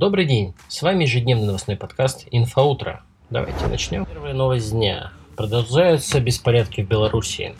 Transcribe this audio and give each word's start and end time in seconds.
Добрый 0.00 0.24
день, 0.24 0.54
с 0.66 0.80
вами 0.80 1.02
ежедневный 1.04 1.44
новостной 1.44 1.76
подкаст 1.76 2.26
«Инфоутро». 2.30 3.02
Давайте 3.28 3.66
начнем. 3.66 4.06
Первая 4.06 4.32
новость 4.32 4.72
дня. 4.72 5.12
Продолжаются 5.36 6.20
беспорядки 6.20 6.80
в 6.80 6.88
Беларуси. 6.88 7.54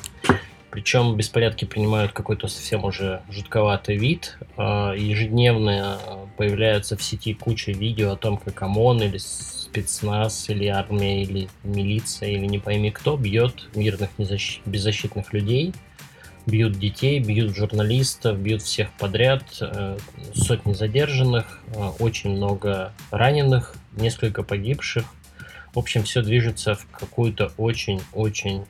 Причем 0.70 1.16
беспорядки 1.16 1.66
принимают 1.66 2.12
какой-то 2.12 2.48
совсем 2.48 2.86
уже 2.86 3.20
жутковатый 3.30 3.98
вид. 3.98 4.38
А, 4.56 4.94
ежедневно 4.94 5.98
появляются 6.38 6.96
в 6.96 7.02
сети 7.02 7.34
куча 7.34 7.72
видео 7.72 8.12
о 8.12 8.16
том, 8.16 8.38
как 8.38 8.62
ОМОН 8.62 9.02
или 9.02 9.18
спецназ, 9.18 10.48
или 10.48 10.64
армия, 10.64 11.22
или 11.22 11.50
милиция, 11.62 12.30
или 12.30 12.46
не 12.46 12.58
пойми 12.58 12.90
кто 12.90 13.18
бьет 13.18 13.68
мирных 13.74 14.08
беззащитных 14.64 15.34
людей– 15.34 15.74
бьют 16.50 16.78
детей, 16.78 17.20
бьют 17.20 17.54
журналистов, 17.56 18.38
бьют 18.38 18.62
всех 18.62 18.92
подряд, 18.98 19.44
э, 19.60 19.96
сотни 20.34 20.72
задержанных, 20.72 21.60
э, 21.68 21.88
очень 21.98 22.30
много 22.30 22.92
раненых, 23.10 23.74
несколько 23.92 24.42
погибших. 24.42 25.04
В 25.72 25.78
общем, 25.78 26.02
все 26.02 26.22
движется 26.22 26.74
в 26.74 26.86
какую-то 26.90 27.52
очень-очень 27.56 28.64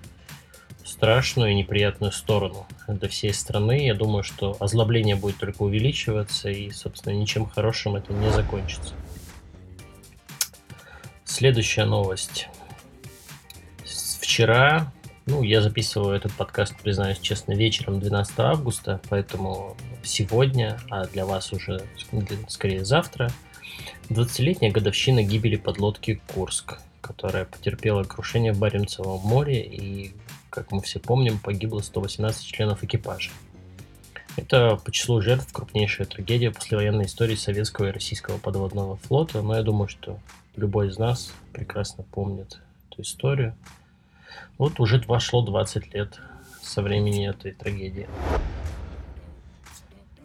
страшную 0.85 1.52
и 1.52 1.55
неприятную 1.55 2.12
сторону 2.12 2.66
для 2.87 3.09
всей 3.09 3.33
страны. 3.33 3.87
Я 3.87 3.95
думаю, 3.95 4.23
что 4.23 4.57
озлобление 4.60 5.16
будет 5.16 5.38
только 5.38 5.62
увеличиваться 5.62 6.51
и, 6.51 6.71
собственно, 6.71 7.15
ничем 7.15 7.47
хорошим 7.47 7.97
это 7.97 8.12
не 8.12 8.30
закончится. 8.30 8.95
Следующая 11.24 11.85
новость. 11.85 12.49
Вчера 14.21 14.93
ну, 15.30 15.43
я 15.45 15.62
записываю 15.62 16.16
этот 16.16 16.33
подкаст, 16.33 16.75
признаюсь 16.83 17.20
честно, 17.20 17.52
вечером 17.52 18.01
12 18.01 18.38
августа, 18.41 19.01
поэтому 19.09 19.77
сегодня, 20.02 20.80
а 20.91 21.07
для 21.07 21.25
вас 21.25 21.52
уже 21.52 21.83
скорее 22.48 22.84
завтра, 22.84 23.30
20-летняя 24.09 24.73
годовщина 24.73 25.23
гибели 25.23 25.55
подлодки 25.55 26.21
«Курск», 26.35 26.80
которая 27.01 27.45
потерпела 27.45 28.02
крушение 28.02 28.52
в 28.52 28.59
Баренцевом 28.59 29.21
море 29.21 29.63
и, 29.63 30.13
как 30.51 30.73
мы 30.73 30.82
все 30.82 30.99
помним, 30.99 31.38
погибло 31.38 31.80
118 31.80 32.45
членов 32.45 32.82
экипажа. 32.82 33.30
Это 34.37 34.76
по 34.85 34.91
числу 34.91 35.21
жертв 35.21 35.52
крупнейшая 35.52 36.09
трагедия 36.09 36.51
послевоенной 36.51 37.07
истории 37.07 37.37
советского 37.37 37.87
и 37.87 37.93
российского 37.93 38.38
подводного 38.38 38.97
флота, 38.97 39.43
но 39.43 39.54
я 39.54 39.63
думаю, 39.63 39.87
что 39.87 40.19
любой 40.57 40.88
из 40.88 40.99
нас 40.99 41.32
прекрасно 41.52 42.02
помнит 42.02 42.59
эту 42.91 43.02
историю. 43.02 43.54
Вот 44.59 44.80
уже 44.80 45.02
вошло 45.07 45.43
20 45.43 45.95
лет 45.95 46.21
со 46.63 46.83
времени 46.83 47.29
этой 47.29 47.52
трагедии. 47.52 48.09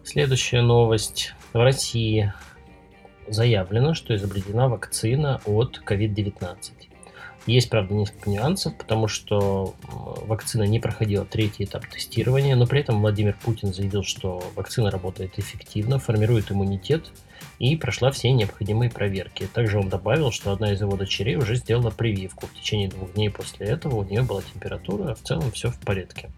Следующая 0.04 0.62
новость. 0.62 1.34
В 1.54 1.64
России 1.64 2.34
заявлено, 3.28 3.94
что 3.94 4.16
изобретена 4.16 4.68
вакцина 4.68 5.42
от 5.46 5.82
COVID-19. 5.86 6.58
Есть, 7.48 7.70
правда, 7.70 7.94
несколько 7.94 8.30
нюансов, 8.30 8.76
потому 8.78 9.08
что 9.08 9.76
вакцина 9.84 10.64
не 10.64 10.80
проходила 10.80 11.26
третий 11.26 11.66
этап 11.66 11.86
тестирования, 11.86 12.56
но 12.56 12.66
при 12.66 12.80
этом 12.82 13.02
Владимир 13.02 13.38
Путин 13.44 13.72
заявил, 13.74 14.04
что 14.04 14.44
вакцина 14.56 14.90
работает 14.90 15.38
эффективно, 15.38 16.00
формирует 16.00 16.52
иммунитет 16.52 17.12
и 17.60 17.76
прошла 17.76 18.12
все 18.12 18.32
необходимые 18.32 18.90
проверки. 18.90 19.48
Также 19.54 19.80
он 19.80 19.90
добавил, 19.90 20.32
что 20.32 20.52
одна 20.52 20.72
из 20.74 20.82
его 20.82 20.96
дочерей 20.98 21.36
уже 21.36 21.56
сделала 21.56 21.92
прививку. 21.92 22.48
В 22.48 22.54
течение 22.54 22.90
двух 22.90 23.14
дней 23.14 23.30
после 23.30 23.68
этого 23.68 23.96
у 23.96 24.04
нее 24.04 24.24
была 24.24 24.42
температура, 24.42 25.12
а 25.12 25.16
в 25.16 25.22
целом 25.22 25.52
все 25.52 25.70
в 25.70 25.80
порядке. 25.80 26.30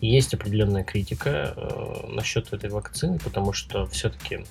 есть 0.00 0.34
определенная 0.34 0.84
критика 0.84 1.54
э, 1.56 2.06
насчет 2.08 2.52
этой 2.52 2.70
вакцины, 2.70 3.18
потому 3.18 3.52
что 3.52 3.86
все-таки 3.86 4.44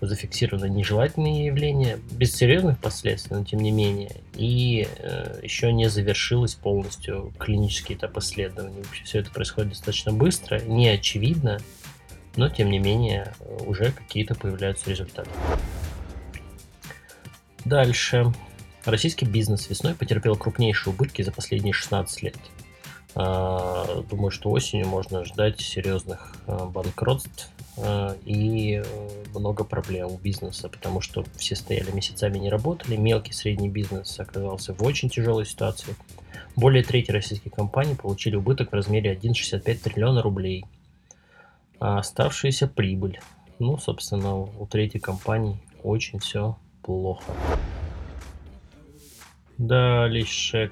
зафиксированы 0.00 0.70
нежелательные 0.70 1.46
явления, 1.46 1.98
без 2.12 2.34
серьезных 2.34 2.78
последствий, 2.78 3.36
но 3.36 3.44
тем 3.44 3.60
не 3.60 3.70
менее, 3.70 4.12
и 4.34 4.86
э, 4.98 5.40
еще 5.42 5.72
не 5.72 5.88
завершилось 5.88 6.54
полностью 6.54 7.32
клинический 7.38 7.96
этап 7.96 8.16
исследований. 8.18 8.84
Все 9.04 9.20
это 9.20 9.30
происходит 9.30 9.70
достаточно 9.70 10.12
быстро, 10.12 10.60
не 10.60 10.88
очевидно, 10.88 11.58
но 12.36 12.48
тем 12.48 12.70
не 12.70 12.78
менее 12.78 13.32
уже 13.66 13.92
какие-то 13.92 14.34
появляются 14.34 14.90
результаты. 14.90 15.30
Дальше. 17.64 18.32
Российский 18.84 19.26
бизнес 19.26 19.68
весной 19.68 19.94
потерпел 19.94 20.36
крупнейшие 20.36 20.94
убытки 20.94 21.22
за 21.22 21.32
последние 21.32 21.74
16 21.74 22.22
лет. 22.22 22.36
А, 23.14 24.02
думаю, 24.08 24.30
что 24.30 24.50
осенью 24.50 24.86
можно 24.86 25.24
ждать 25.24 25.60
серьезных 25.60 26.36
а, 26.46 26.66
банкротств 26.66 27.50
а, 27.76 28.16
и 28.24 28.82
э, 28.84 28.84
много 29.34 29.64
проблем 29.64 30.12
у 30.12 30.18
бизнеса, 30.18 30.68
потому 30.68 31.00
что 31.00 31.24
все 31.36 31.56
стояли 31.56 31.90
месяцами 31.90 32.38
не 32.38 32.48
работали, 32.48 32.96
мелкий 32.96 33.32
средний 33.32 33.68
бизнес 33.68 34.18
оказался 34.20 34.72
в 34.72 34.82
очень 34.82 35.10
тяжелой 35.10 35.46
ситуации. 35.46 35.96
Более 36.54 36.82
трети 36.82 37.10
российских 37.10 37.52
компаний 37.52 37.94
получили 37.94 38.36
убыток 38.36 38.70
в 38.70 38.74
размере 38.74 39.14
1,65 39.14 39.74
триллиона 39.78 40.22
рублей, 40.22 40.64
а 41.80 41.98
оставшаяся 41.98 42.66
прибыль. 42.66 43.20
Ну, 43.58 43.78
собственно, 43.78 44.36
у 44.36 44.66
третьей 44.66 45.00
компании 45.00 45.60
очень 45.82 46.18
все 46.18 46.56
плохо. 46.82 47.32
Дальше 49.56 50.70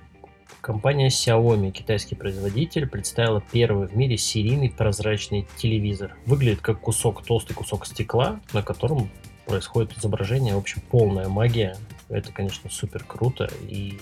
Компания 0.67 1.11
Xiaomi, 1.11 1.71
китайский 1.71 2.17
производитель, 2.17 2.89
представила 2.89 3.41
первый 3.53 3.87
в 3.87 3.97
мире 3.97 4.17
серийный 4.17 4.69
прозрачный 4.69 5.47
телевизор. 5.57 6.17
Выглядит 6.27 6.61
как 6.61 6.81
кусок, 6.81 7.25
толстый 7.25 7.55
кусок 7.55 7.87
стекла, 7.87 8.41
на 8.53 8.65
котором 8.65 9.09
происходит 9.47 9.97
изображение. 9.97 10.57
В 10.57 10.59
общем, 10.59 10.83
полная 10.91 11.29
магия. 11.29 11.77
Это, 12.09 12.33
конечно, 12.33 12.69
супер 12.69 13.05
круто. 13.05 13.49
И 13.69 14.01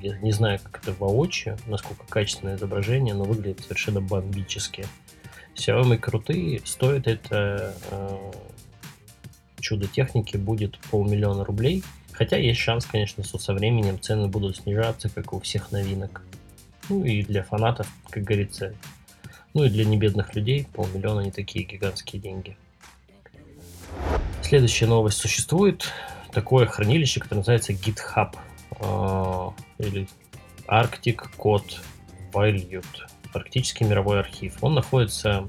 я 0.00 0.16
не 0.20 0.32
знаю, 0.32 0.58
как 0.62 0.82
это 0.82 0.94
воочию, 0.98 1.58
насколько 1.66 2.06
качественное 2.08 2.56
изображение, 2.56 3.12
но 3.12 3.24
выглядит 3.24 3.60
совершенно 3.60 4.00
бомбически. 4.00 4.86
Xiaomi 5.54 5.98
крутые, 5.98 6.60
стоит 6.64 7.06
это 7.06 7.74
э, 7.90 8.32
чудо 9.60 9.86
техники 9.86 10.36
будет 10.36 10.78
полмиллиона 10.90 11.44
рублей– 11.44 11.84
Хотя 12.20 12.36
есть 12.36 12.60
шанс, 12.60 12.84
конечно, 12.84 13.24
что 13.24 13.38
со 13.38 13.54
временем 13.54 13.98
цены 13.98 14.28
будут 14.28 14.58
снижаться, 14.58 15.08
как 15.08 15.32
у 15.32 15.40
всех 15.40 15.72
новинок. 15.72 16.20
Ну 16.90 17.02
и 17.02 17.22
для 17.22 17.42
фанатов, 17.42 17.88
как 18.10 18.24
говорится, 18.24 18.74
ну 19.54 19.64
и 19.64 19.70
для 19.70 19.86
небедных 19.86 20.34
людей 20.34 20.68
полмиллиона 20.74 21.20
не 21.20 21.30
такие 21.30 21.64
гигантские 21.64 22.20
деньги. 22.20 22.58
Следующая 24.42 24.84
новость. 24.84 25.16
Существует 25.16 25.88
такое 26.30 26.66
хранилище, 26.66 27.20
которое 27.20 27.38
называется 27.38 27.72
GitHub 27.72 28.36
э, 28.80 29.82
или 29.82 30.06
Arctic 30.68 31.22
Code 31.38 31.80
Valued. 32.34 32.84
Арктический 33.36 33.86
мировой 33.86 34.20
архив. 34.20 34.56
Он 34.62 34.74
находится 34.74 35.48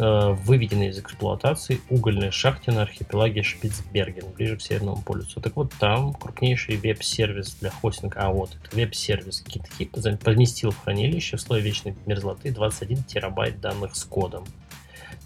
Э, 0.00 0.30
выведены 0.44 0.90
из 0.90 0.98
эксплуатации 1.00 1.80
угольные 1.90 2.30
шахты 2.30 2.70
на 2.70 2.82
архипелаге 2.82 3.42
Шпицберген, 3.42 4.30
ближе 4.32 4.56
к 4.56 4.62
Северному 4.62 5.02
полюсу. 5.02 5.40
Так 5.40 5.56
вот, 5.56 5.72
там 5.80 6.14
крупнейший 6.14 6.76
веб-сервис 6.76 7.56
для 7.56 7.70
хостинга, 7.70 8.20
а 8.20 8.30
вот 8.30 8.50
это 8.54 8.76
веб-сервис 8.76 9.44
GitHub 9.44 10.18
поместил 10.18 10.70
в 10.70 10.78
хранилище 10.78 11.36
в 11.36 11.40
слой 11.40 11.62
вечной 11.62 11.96
мерзлоты 12.06 12.52
21 12.52 13.02
терабайт 13.04 13.60
данных 13.60 13.96
с 13.96 14.04
кодом. 14.04 14.44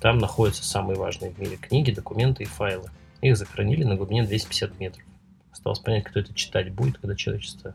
Там 0.01 0.17
находятся 0.17 0.65
самые 0.65 0.97
важные 0.97 1.33
в 1.33 1.39
мире 1.39 1.59
книги, 1.59 1.91
документы 1.91 2.45
и 2.45 2.47
файлы. 2.47 2.89
Их 3.21 3.37
захоронили 3.37 3.85
на 3.85 3.97
глубине 3.97 4.25
250 4.25 4.81
метров. 4.81 5.05
Осталось 5.53 5.81
понять, 5.81 6.05
кто 6.05 6.19
это 6.19 6.33
читать 6.33 6.73
будет, 6.73 6.97
когда 6.97 7.15
человечество 7.15 7.75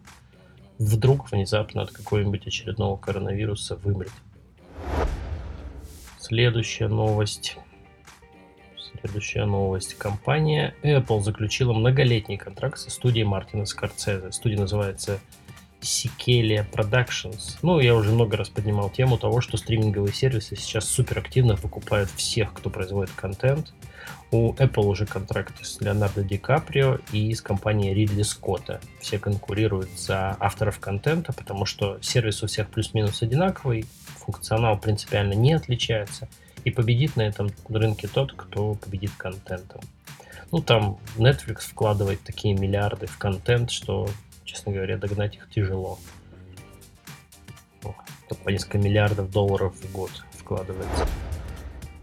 вдруг 0.79 1.31
внезапно 1.31 1.81
от 1.81 1.91
какого-нибудь 1.91 2.47
очередного 2.47 2.97
коронавируса 2.97 3.75
вымрет. 3.75 4.11
Следующая 6.19 6.87
новость. 6.87 7.57
Следующая 8.91 9.45
новость. 9.45 9.95
Компания 9.95 10.75
Apple 10.83 11.21
заключила 11.21 11.73
многолетний 11.73 12.37
контракт 12.37 12.79
со 12.79 12.89
студией 12.89 13.25
Мартина 13.25 13.65
Скорцезе. 13.65 14.31
Студия 14.31 14.59
называется 14.59 15.19
Sikelia 15.81 16.65
Productions. 16.69 17.57
Ну, 17.61 17.79
я 17.79 17.95
уже 17.95 18.11
много 18.11 18.37
раз 18.37 18.49
поднимал 18.49 18.89
тему 18.89 19.17
того, 19.17 19.41
что 19.41 19.57
стриминговые 19.57 20.13
сервисы 20.13 20.55
сейчас 20.55 20.85
супер 20.85 21.19
активно 21.19 21.55
выкупают 21.55 22.09
всех, 22.09 22.53
кто 22.53 22.69
производит 22.69 23.11
контент. 23.15 23.73
У 24.31 24.53
Apple 24.53 24.85
уже 24.85 25.05
контракты 25.05 25.63
с 25.63 25.79
Леонардо 25.79 26.23
Ди 26.23 26.37
Каприо 26.37 26.99
и 27.11 27.33
с 27.33 27.41
компанией 27.41 27.93
Ридли 27.93 28.23
Скотта. 28.23 28.81
Все 28.99 29.19
конкурируют 29.19 29.89
за 29.97 30.35
авторов 30.39 30.79
контента, 30.79 31.31
потому 31.31 31.65
что 31.65 31.97
сервис 32.01 32.43
у 32.43 32.47
всех 32.47 32.69
плюс-минус 32.69 33.21
одинаковый, 33.21 33.85
функционал 34.17 34.77
принципиально 34.77 35.33
не 35.33 35.53
отличается, 35.53 36.27
и 36.65 36.71
победит 36.71 37.15
на 37.15 37.21
этом 37.21 37.49
рынке 37.69 38.09
тот, 38.09 38.33
кто 38.33 38.73
победит 38.75 39.11
контентом. 39.17 39.81
Ну, 40.51 40.61
там 40.61 40.97
Netflix 41.15 41.61
вкладывает 41.61 42.21
такие 42.21 42.53
миллиарды 42.53 43.07
в 43.07 43.17
контент, 43.17 43.71
что, 43.71 44.09
честно 44.43 44.73
говоря, 44.73 44.97
догнать 44.97 45.35
их 45.35 45.49
тяжело. 45.49 45.99
По 48.43 48.49
несколько 48.49 48.77
миллиардов 48.77 49.31
долларов 49.31 49.73
в 49.75 49.91
год 49.91 50.11
вкладывается. 50.31 51.07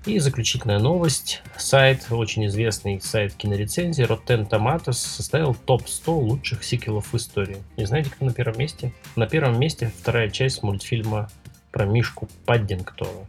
И 0.07 0.19
заключительная 0.19 0.79
новость. 0.79 1.43
Сайт, 1.57 2.09
очень 2.11 2.45
известный 2.45 3.01
сайт 3.01 3.33
кинорецензии 3.33 4.05
Rotten 4.05 4.47
Tomatoes 4.47 4.93
составил 4.93 5.55
топ-100 5.55 6.11
лучших 6.13 6.63
сиквелов 6.63 7.11
в 7.11 7.17
истории. 7.17 7.57
И 7.77 7.87
знаете, 7.87 8.11
кто 8.11 8.27
на 8.27 8.35
первом 8.35 8.59
месте? 8.59 8.93
На 9.17 9.27
первом 9.27 9.59
месте 9.59 9.91
вторая 9.99 10.29
часть 10.29 10.63
мультфильма 10.63 11.31
про 11.73 11.87
Мишку 11.87 12.29
Паддингтона. 12.45 13.27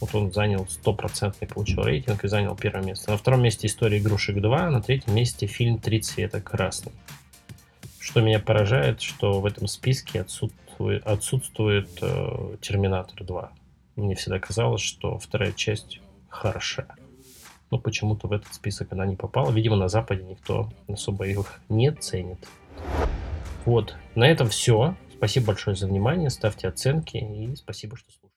Вот 0.00 0.14
он 0.14 0.32
занял 0.32 0.66
стопроцентный, 0.66 1.46
получил 1.46 1.82
рейтинг 1.82 2.24
и 2.24 2.28
занял 2.28 2.56
первое 2.56 2.82
место. 2.82 3.10
На 3.10 3.18
втором 3.18 3.42
месте 3.42 3.66
история 3.66 3.98
игрушек 3.98 4.40
2, 4.40 4.70
на 4.70 4.80
третьем 4.80 5.14
месте 5.14 5.46
фильм 5.46 5.78
«Три 5.78 6.00
цвета 6.00 6.40
красный». 6.40 6.92
Что 7.98 8.22
меня 8.22 8.38
поражает, 8.38 9.02
что 9.02 9.40
в 9.40 9.44
этом 9.44 9.66
списке 9.66 10.22
отсутствует, 10.22 11.06
отсутствует 11.06 11.90
э, 12.00 12.56
«Терминатор 12.62 13.20
2». 13.20 13.48
Мне 13.98 14.14
всегда 14.14 14.38
казалось, 14.38 14.80
что 14.80 15.18
вторая 15.18 15.50
часть 15.52 16.00
хороша. 16.28 16.86
Но 17.72 17.78
почему-то 17.78 18.28
в 18.28 18.32
этот 18.32 18.54
список 18.54 18.92
она 18.92 19.04
не 19.04 19.16
попала. 19.16 19.50
Видимо, 19.50 19.74
на 19.74 19.88
Западе 19.88 20.22
никто 20.22 20.70
особо 20.86 21.26
их 21.26 21.60
не 21.68 21.90
ценит. 21.90 22.38
Вот, 23.64 23.96
на 24.14 24.24
этом 24.24 24.48
все. 24.48 24.94
Спасибо 25.16 25.48
большое 25.48 25.74
за 25.74 25.88
внимание. 25.88 26.30
Ставьте 26.30 26.68
оценки 26.68 27.16
и 27.16 27.56
спасибо, 27.56 27.96
что 27.96 28.06
слушали. 28.06 28.18